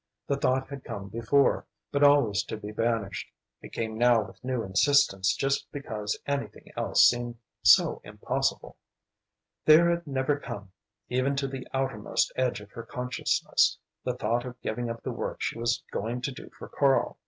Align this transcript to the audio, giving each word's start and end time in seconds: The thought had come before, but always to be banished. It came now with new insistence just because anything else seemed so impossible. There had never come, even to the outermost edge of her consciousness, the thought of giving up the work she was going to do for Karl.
The 0.25 0.35
thought 0.35 0.67
had 0.69 0.83
come 0.83 1.09
before, 1.09 1.67
but 1.91 2.01
always 2.03 2.41
to 2.45 2.57
be 2.57 2.71
banished. 2.71 3.29
It 3.61 3.71
came 3.71 3.99
now 3.99 4.23
with 4.23 4.43
new 4.43 4.63
insistence 4.63 5.35
just 5.35 5.71
because 5.71 6.19
anything 6.25 6.65
else 6.75 7.03
seemed 7.07 7.37
so 7.61 8.01
impossible. 8.03 8.77
There 9.65 9.91
had 9.91 10.07
never 10.07 10.39
come, 10.39 10.71
even 11.09 11.35
to 11.35 11.47
the 11.47 11.67
outermost 11.71 12.33
edge 12.35 12.61
of 12.61 12.71
her 12.71 12.81
consciousness, 12.83 13.77
the 14.03 14.15
thought 14.15 14.43
of 14.43 14.59
giving 14.61 14.89
up 14.89 15.03
the 15.03 15.11
work 15.11 15.39
she 15.39 15.59
was 15.59 15.83
going 15.91 16.21
to 16.21 16.31
do 16.31 16.49
for 16.57 16.67
Karl. 16.67 17.19